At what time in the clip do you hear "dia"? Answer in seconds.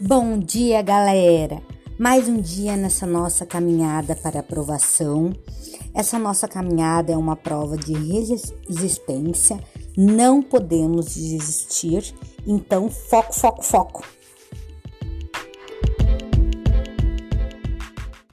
0.38-0.80, 2.40-2.76